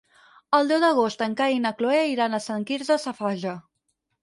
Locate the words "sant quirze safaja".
2.47-3.57